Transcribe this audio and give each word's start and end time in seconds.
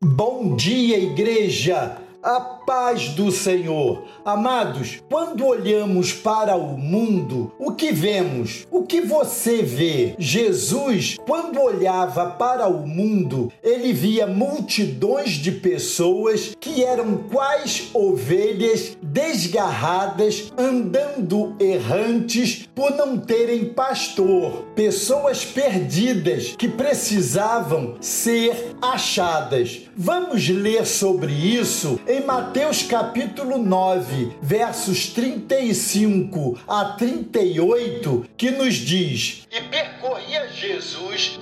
Bom 0.00 0.54
dia, 0.54 0.96
igreja! 0.96 2.07
A 2.20 2.40
paz 2.40 3.10
do 3.10 3.30
Senhor. 3.30 4.02
Amados, 4.24 5.00
quando 5.08 5.46
olhamos 5.46 6.12
para 6.12 6.56
o 6.56 6.76
mundo, 6.76 7.52
o 7.60 7.70
que 7.70 7.92
vemos? 7.92 8.66
O 8.72 8.82
que 8.82 9.00
você 9.00 9.62
vê? 9.62 10.16
Jesus, 10.18 11.16
quando 11.24 11.60
olhava 11.60 12.30
para 12.30 12.66
o 12.66 12.84
mundo, 12.84 13.52
ele 13.62 13.92
via 13.92 14.26
multidões 14.26 15.30
de 15.30 15.52
pessoas 15.52 16.56
que 16.58 16.82
eram 16.82 17.18
quais 17.30 17.90
ovelhas 17.94 18.98
desgarradas, 19.00 20.52
andando 20.58 21.54
errantes 21.60 22.68
por 22.74 22.90
não 22.96 23.16
terem 23.16 23.66
pastor, 23.66 24.64
pessoas 24.74 25.44
perdidas 25.44 26.56
que 26.58 26.66
precisavam 26.66 27.94
ser 28.00 28.74
achadas. 28.82 29.82
Vamos 29.96 30.48
ler 30.48 30.84
sobre 30.84 31.32
isso 31.32 32.00
em 32.08 32.24
Mateus 32.24 32.82
capítulo 32.82 33.58
9, 33.58 34.38
versos 34.40 35.08
35 35.08 36.58
a 36.66 36.86
38, 36.96 38.24
que 38.34 38.50
nos 38.50 38.76
diz: 38.76 39.46
E 39.52 39.60
percorria 39.64 40.48
Jesus 40.48 40.77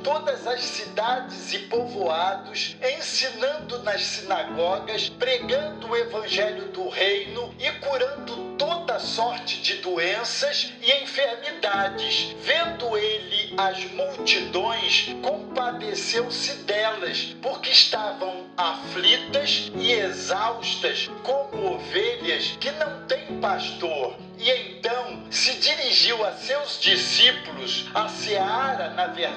todas 0.02 0.46
as 0.46 0.60
cidades 0.60 1.52
e 1.52 1.58
povoados, 1.60 2.76
ensinando 2.96 3.82
nas 3.82 4.02
sinagogas, 4.02 5.08
pregando 5.08 5.88
o 5.88 5.96
evangelho 5.96 6.68
do 6.68 6.88
reino 6.88 7.54
e 7.58 7.70
curando 7.72 8.56
toda 8.56 8.98
sorte 8.98 9.60
de 9.60 9.74
doenças 9.74 10.72
e 10.80 10.92
enfermidades. 11.02 12.34
Vendo 12.40 12.96
ele 12.96 13.54
as 13.56 13.84
multidões, 13.92 15.14
compadeceu-se 15.22 16.54
delas, 16.64 17.36
porque 17.42 17.70
estavam 17.70 18.46
aflitas 18.56 19.70
e 19.76 19.92
exaustas, 19.92 21.10
como 21.22 21.74
ovelhas 21.74 22.56
que 22.60 22.70
não 22.72 23.06
têm 23.06 23.40
pastor. 23.40 24.16
E 24.38 24.50
então 24.50 25.26
se 25.30 25.54
dirigiu 25.54 26.24
a 26.24 26.32
seus 26.32 26.78
discípulos: 26.80 27.86
A 27.94 28.08
seara, 28.08 28.90
na 28.90 29.06
verdade, 29.06 29.35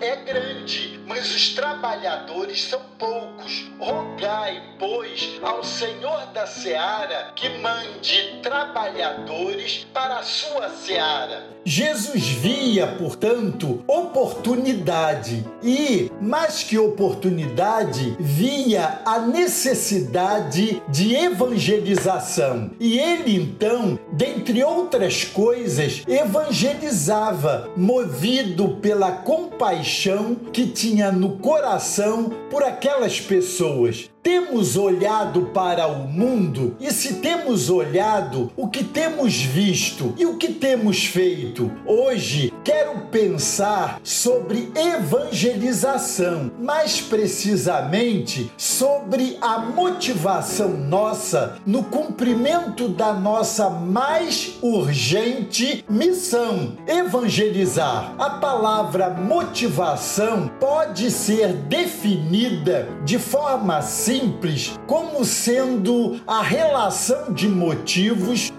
é 0.00 0.16
grande, 0.16 1.00
mas 1.06 1.34
os 1.34 1.54
trabalhadores 1.54 2.64
são 2.64 2.80
poucos. 2.98 3.70
Rogai, 3.78 4.62
pois, 4.78 5.38
ao 5.42 5.64
Senhor 5.64 6.26
da 6.32 6.46
seara 6.46 7.32
que 7.34 7.48
mande 7.58 8.40
trabalhadores 8.42 9.86
para 9.92 10.18
a 10.18 10.22
sua 10.22 10.70
seara. 10.70 11.48
Jesus 11.64 12.26
via, 12.26 12.86
portanto, 12.86 13.84
oportunidade 13.86 15.44
e, 15.62 16.10
mais 16.20 16.62
que 16.62 16.78
oportunidade, 16.78 18.16
via 18.18 19.00
a 19.04 19.18
necessidade 19.18 20.82
de 20.88 21.14
evangelização. 21.14 22.70
E 22.80 22.98
ele 22.98 23.36
então 23.36 23.98
dentre 24.12 24.62
outras 24.62 25.24
coisas, 25.24 26.02
evangelizava, 26.06 27.70
movido 27.76 28.76
pela 28.76 29.12
compaixão 29.24 30.34
que 30.34 30.66
tinha 30.66 31.10
no 31.12 31.38
coração 31.38 32.30
por 32.50 32.62
aquelas 32.62 33.20
pessoas. 33.20 34.10
Temos 34.22 34.76
olhado 34.76 35.46
para 35.46 35.86
o 35.86 36.06
mundo 36.06 36.76
e, 36.78 36.90
se 36.90 37.14
temos 37.14 37.70
olhado, 37.70 38.52
o 38.54 38.68
que 38.68 38.84
temos 38.84 39.40
visto 39.42 40.12
e 40.18 40.26
o 40.26 40.36
que 40.36 40.52
temos 40.52 41.06
feito? 41.06 41.72
Hoje 41.86 42.52
quero 42.62 43.06
pensar 43.06 43.98
sobre 44.04 44.70
evangelização, 44.76 46.50
mais 46.60 47.00
precisamente 47.00 48.52
sobre 48.58 49.38
a 49.40 49.58
motivação 49.58 50.68
nossa 50.68 51.56
no 51.64 51.84
cumprimento 51.84 52.88
da 52.88 53.14
nossa 53.14 53.70
mais 53.70 54.58
urgente 54.60 55.82
missão: 55.88 56.76
evangelizar. 56.86 58.14
A 58.18 58.30
palavra 58.30 59.08
motivação 59.08 60.50
pode 60.60 61.10
ser 61.10 61.54
definida 61.54 62.86
de 63.02 63.18
forma 63.18 63.80
simples 63.80 64.09
simples 64.10 64.76
como 64.88 65.24
sendo 65.24 66.20
a 66.26 66.42
relação 66.42 67.32
de 67.32 67.46
motivos 67.46 68.52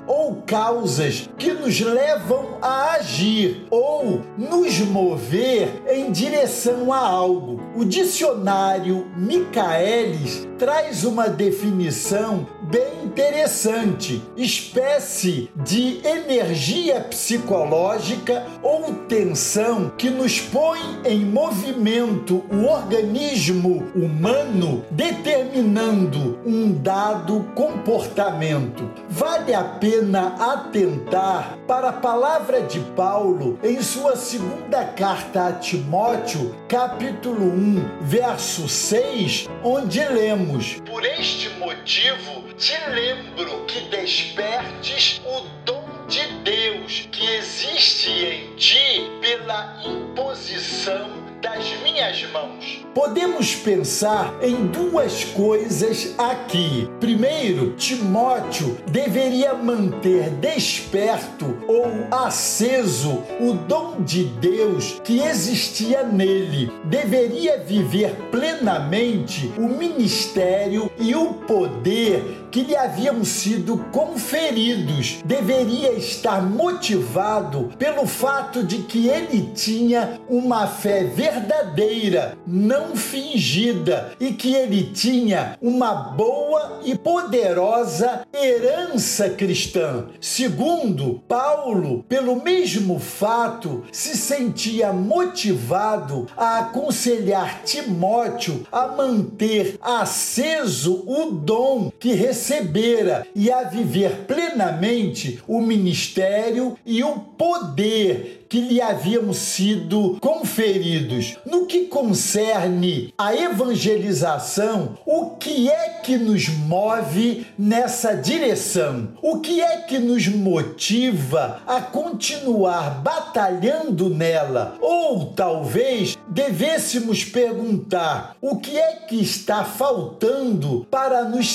causas 0.46 1.29
que 1.38 1.53
nos 1.53 1.79
levam 1.79 2.57
a 2.62 2.94
agir 2.94 3.66
ou 3.69 4.22
nos 4.38 4.79
mover 4.79 5.81
em 5.90 6.12
direção 6.12 6.91
a 6.91 7.00
algo. 7.00 7.62
O 7.75 7.85
dicionário 7.85 9.07
Michaelis 9.16 10.47
traz 10.57 11.03
uma 11.03 11.28
definição 11.28 12.47
bem 12.63 13.02
interessante: 13.03 14.22
espécie 14.38 15.50
de 15.56 16.00
energia 16.06 17.02
psicológica 17.02 18.46
ou 18.62 18.94
tensão 19.08 19.91
que 19.97 20.09
nos 20.09 20.40
põe 20.40 20.79
em 21.03 21.25
movimento 21.25 22.44
o 22.52 22.66
organismo 22.66 23.88
humano, 23.96 24.85
determinando 24.91 26.40
um 26.46 26.72
dado 26.72 27.46
comportamento. 27.56 28.90
Vale 29.09 29.53
a 29.53 29.63
pena 29.63 30.31
atentar 30.40 31.58
para 31.68 31.90
a 31.90 31.94
palavra 31.94 32.62
de 32.62 32.80
Paulo 32.96 33.59
em 33.64 33.81
sua 33.81 34.16
segunda 34.16 34.86
carta 34.86 35.47
a 35.47 35.53
Timóteo, 35.53 36.56
capítulo 36.68 37.46
1, 37.46 38.00
verso 38.02 38.68
6, 38.68 39.50
onde 39.64 40.03
lemos: 40.06 40.81
Por 40.86 41.06
este 41.06 41.50
motivo 41.59 42.44
te 42.58 42.78
lembro 42.90 43.66
que 43.66 43.81
despertes 43.90 45.22
o 45.25 45.41
dom 45.66 45.91
de 46.08 46.28
Deus 46.44 47.08
que 47.12 47.25
existe 47.25 48.09
em 48.09 48.56
ti 48.56 49.09
pela 49.22 49.81
imposição 49.86 51.21
das 51.41 51.74
minhas 51.81 52.24
mãos. 52.31 52.85
Podemos 52.94 53.56
pensar 53.56 54.34
em 54.41 54.68
duas 54.68 55.24
coisas 55.24 56.13
aqui. 56.18 56.90
Primeiro, 57.00 57.72
Timóteo 57.74 58.78
deveria 58.88 59.53
manter 59.53 60.29
desperto 60.29 61.57
ou 61.68 61.88
aceso 62.12 63.24
o 63.40 63.53
dom 63.53 64.02
de 64.02 64.25
Deus 64.25 65.00
que 65.03 65.19
existia 65.19 66.03
nele. 66.03 66.72
Deveria 66.85 67.58
viver 67.58 68.13
plenamente 68.29 69.52
o 69.58 69.68
ministério 69.68 70.91
e 71.00 71.16
o 71.16 71.34
poder 71.34 72.41
que 72.51 72.62
lhe 72.62 72.75
haviam 72.75 73.23
sido 73.23 73.78
conferidos. 73.91 75.19
Deveria 75.25 75.94
estar 75.94 76.41
motivado 76.41 77.69
pelo 77.78 78.06
fato 78.06 78.63
de 78.63 78.79
que 78.79 79.07
ele 79.07 79.51
tinha 79.56 80.19
uma 80.29 80.67
fé 80.67 81.03
verdadeira 81.06 82.38
não 82.45 82.95
fingida, 82.95 84.11
e 84.19 84.34
que 84.34 84.53
ele 84.53 84.91
tinha 84.94 85.57
uma 85.61 85.94
boa 85.94 86.81
e 86.84 86.97
poderosa 86.97 88.25
herança 88.34 89.29
cristã. 89.29 90.07
Segundo, 90.19 91.22
Paulo, 91.28 92.03
pelo 92.07 92.41
mesmo 92.41 93.00
fato, 93.00 93.84
se 93.91 94.17
sentia 94.17 94.91
motivado 94.91 96.28
a 96.35 96.59
aconselhar 96.59 97.61
Timóteo 97.63 98.66
a 98.72 98.88
manter 98.88 99.78
aceso 99.81 101.03
o 101.07 101.31
dom 101.31 101.91
que 102.00 102.13
recebera 102.41 103.28
e 103.35 103.52
a 103.52 103.63
viver 103.63 104.25
plenamente 104.28 105.40
o 105.47 105.62
ministério 105.62 106.75
e 106.84 107.03
o 107.03 107.19
poder 107.19 108.41
que 108.52 108.59
lhe 108.59 108.81
haviam 108.81 109.31
sido 109.31 110.18
conferidos. 110.19 111.38
No 111.46 111.66
que 111.68 111.85
concerne 111.85 113.13
a 113.18 113.34
evangelização, 113.34 114.97
o 115.06 115.38
que 115.38 115.69
é 115.69 116.02
que 116.03 116.17
nos 116.17 116.49
move 116.49 117.47
nessa 117.58 118.14
direção? 118.14 119.14
O 119.22 119.40
que 119.40 119.61
é 119.61 119.78
que 119.78 119.97
nos 119.99 120.28
motiva 120.28 121.61
a 121.66 121.79
continuar 121.79 123.02
batalhando 123.02 124.09
nela? 124.09 124.76
Ou 124.82 125.28
talvez 125.28 126.17
devêssemos 126.28 127.23
perguntar: 127.23 128.35
o 128.41 128.58
que 128.58 128.78
é 128.78 128.96
que 129.08 129.16
está 129.16 129.64
faltando 129.64 130.85
para 130.91 131.23
nos 131.23 131.53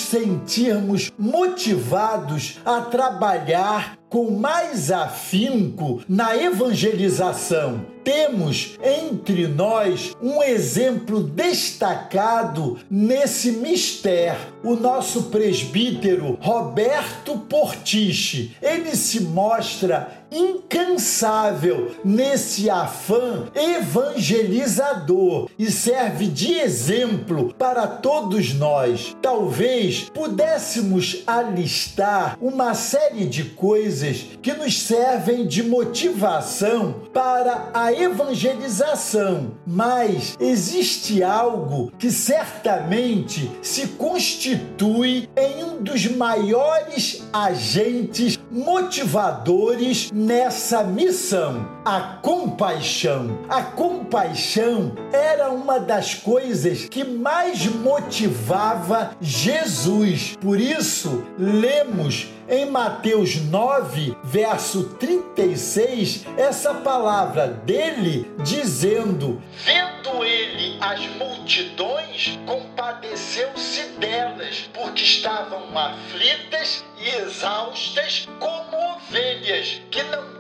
sentirmos 0.77 1.13
motivados 1.19 2.61
a 2.65 2.83
trabalhar 2.83 3.99
com 4.09 4.31
mais 4.31 4.91
afinco 4.91 6.01
na 6.09 6.37
evangelização 6.37 7.97
temos 8.07 8.79
entre 8.81 9.49
nós 9.49 10.13
um 10.23 10.41
exemplo 10.41 11.21
destacado 11.25 12.79
nesse 12.89 13.51
mistério, 13.51 14.39
o 14.63 14.77
nosso 14.77 15.25
presbítero 15.25 16.39
Roberto 16.41 17.37
Portiche. 17.49 18.57
Ele 18.63 18.95
se 18.95 19.23
mostra 19.23 20.25
incansável 20.31 21.97
nesse 22.05 22.69
afã 22.71 23.47
evangelizador 23.55 25.49
e 25.59 25.71
serve 25.71 26.27
de 26.27 26.53
exemplo 26.55 27.55
para 27.59 27.87
todos 27.89 28.53
nós. 28.55 29.17
Talvez 29.23 30.11
pudéssemos 30.15 31.23
alistar 31.27 32.37
uma 32.41 32.75
série 32.75 33.25
de 33.27 33.45
coisas 33.45 33.96
que 34.43 34.53
nos 34.53 34.83
servem 34.83 35.47
de 35.47 35.63
motivação 35.63 36.97
para 37.13 37.71
a 37.73 37.93
evangelização, 37.93 39.53
mas 39.67 40.37
existe 40.39 41.23
algo 41.23 41.93
que 41.99 42.11
certamente 42.11 43.51
se 43.63 43.89
constitui 43.89 45.29
em 45.37 45.65
um 45.65 45.83
dos 45.83 46.07
maiores 46.07 47.23
agentes 47.33 48.39
motivadores 48.51 50.11
nessa 50.13 50.83
missão: 50.83 51.69
a 51.85 52.01
compaixão. 52.23 53.39
A 53.49 53.63
compaixão 53.63 54.93
era 55.13 55.51
uma 55.51 55.79
das 55.79 56.15
coisas 56.15 56.89
que 56.89 57.05
mais 57.05 57.67
motivava 57.67 59.17
Jesus. 59.21 60.37
Por 60.41 60.61
isso, 60.61 61.25
lemos 61.39 62.29
em 62.49 62.67
Mateus 62.71 63.37
9, 63.37 64.17
verso 64.23 64.85
36, 64.95 66.25
essa 66.37 66.75
palavra 66.75 67.49
dele 67.49 68.31
dizendo: 68.45 69.43
Vendo 69.65 70.25
ele 70.25 70.77
as 70.81 71.07
multidões, 71.17 72.39
compadeceu-se 72.47 73.83
delas, 73.99 74.71
porque 74.73 75.03
estavam 75.03 75.77
aflitas 75.77 76.85
e 76.99 77.09
exaustas 77.23 78.29
como 78.39 78.77
ovelhas 78.95 79.81
que 79.91 80.03
não 80.05 80.37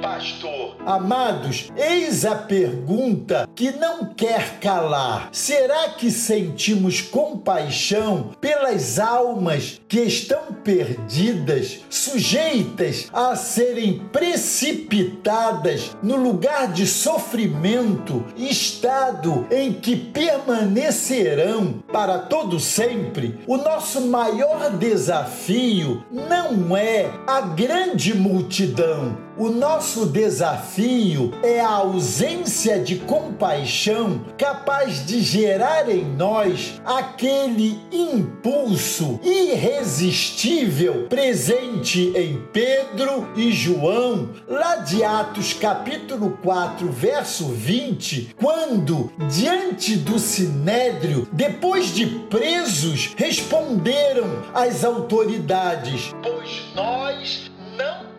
pastor. 0.00 0.76
Amados, 0.84 1.70
eis 1.76 2.24
a 2.24 2.34
pergunta 2.34 3.48
que 3.54 3.72
não 3.72 4.06
quer 4.14 4.58
calar. 4.60 5.28
Será 5.32 5.90
que 5.90 6.10
sentimos 6.10 7.00
compaixão 7.00 8.30
pelas 8.40 8.98
almas 8.98 9.80
que 9.88 10.00
estão 10.00 10.52
perdidas, 10.64 11.80
sujeitas 11.88 13.08
a 13.12 13.34
serem 13.36 14.00
precipitadas 14.12 15.96
no 16.02 16.16
lugar 16.16 16.72
de 16.72 16.86
sofrimento, 16.86 18.24
estado 18.36 19.46
em 19.50 19.72
que 19.72 19.96
permanecerão 19.96 21.82
para 21.92 22.18
todo 22.18 22.58
sempre? 22.58 23.38
O 23.46 23.56
nosso 23.56 24.02
maior 24.02 24.70
desafio 24.70 26.04
não 26.10 26.76
é 26.76 27.10
a 27.26 27.40
grande 27.40 28.14
multidão, 28.14 29.16
o 29.38 29.48
nosso 29.50 29.85
desafio 29.86 31.32
é 31.44 31.60
a 31.60 31.70
ausência 31.70 32.78
de 32.80 32.96
compaixão 32.96 34.20
capaz 34.36 35.06
de 35.06 35.20
gerar 35.20 35.88
em 35.88 36.04
nós 36.04 36.80
aquele 36.84 37.78
impulso 37.92 39.20
irresistível 39.22 41.06
presente 41.08 42.12
em 42.16 42.42
Pedro 42.52 43.28
e 43.36 43.52
João, 43.52 44.30
lá 44.48 44.76
de 44.76 45.04
Atos 45.04 45.52
capítulo 45.52 46.36
4, 46.42 46.90
verso 46.90 47.46
20, 47.46 48.34
quando, 48.36 49.12
diante 49.30 49.96
do 49.96 50.18
sinédrio, 50.18 51.28
depois 51.32 51.94
de 51.94 52.06
presos, 52.06 53.14
responderam 53.16 54.42
às 54.52 54.84
autoridades: 54.84 56.12
Pois 56.22 56.62
nós 56.74 57.55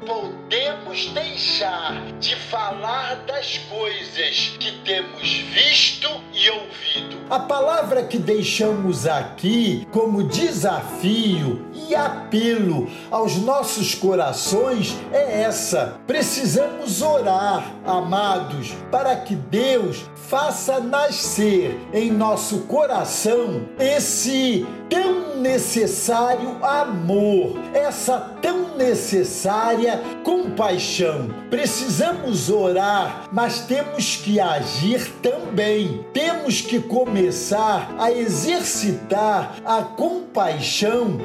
podemos 0.07 1.09
deixar 1.09 2.01
de 2.13 2.33
falar 2.33 3.15
das 3.27 3.57
coisas 3.69 4.55
que 4.57 4.71
temos 4.85 5.21
visto 5.21 6.07
e 6.33 6.49
ouvido. 6.49 7.17
A 7.29 7.39
palavra 7.39 8.03
que 8.03 8.17
deixamos 8.17 9.05
aqui 9.05 9.85
como 9.91 10.23
desafio 10.23 11.67
apelo 11.95 12.87
aos 13.11 13.37
nossos 13.37 13.95
corações 13.95 14.95
é 15.11 15.41
essa: 15.43 15.99
precisamos 16.05 17.01
orar, 17.01 17.71
amados, 17.85 18.73
para 18.91 19.15
que 19.15 19.35
Deus 19.35 20.05
faça 20.27 20.79
nascer 20.79 21.79
em 21.93 22.11
nosso 22.11 22.59
coração 22.61 23.61
esse 23.79 24.65
tão 24.89 25.37
necessário 25.37 26.63
amor, 26.63 27.57
essa 27.73 28.35
tão 28.41 28.75
necessária 28.75 30.01
compaixão. 30.23 31.29
Precisamos 31.49 32.49
orar, 32.49 33.27
mas 33.31 33.61
temos 33.61 34.15
que 34.17 34.39
agir 34.39 35.11
também. 35.21 36.05
Temos 36.13 36.61
que 36.61 36.79
começar 36.79 37.93
a 37.97 38.11
exercitar 38.11 39.55
a 39.65 39.81
compaixão, 39.81 41.19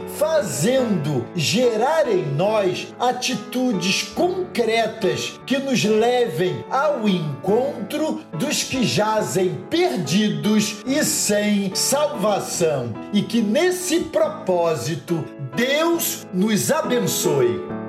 fazendo 0.53 1.25
gerar 1.35 2.07
em 2.07 2.27
nós 2.35 2.95
atitudes 3.01 4.03
concretas 4.03 5.41
que 5.47 5.57
nos 5.57 5.83
levem 5.83 6.63
ao 6.71 7.09
encontro 7.09 8.21
dos 8.39 8.63
que 8.63 8.85
jazem 8.85 9.65
perdidos 9.71 10.83
e 10.85 11.03
sem 11.05 11.75
salvação. 11.75 12.93
E 13.15 13.23
que 13.23 13.41
nesse 13.41 14.01
propósito 14.01 15.25
Deus 15.57 16.27
nos 16.35 16.71
abençoe. 16.71 17.82